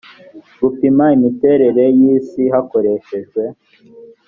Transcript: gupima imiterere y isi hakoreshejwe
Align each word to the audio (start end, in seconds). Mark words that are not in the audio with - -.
gupima 0.61 1.05
imiterere 1.17 1.83
y 1.99 2.01
isi 2.15 2.43
hakoreshejwe 2.53 3.41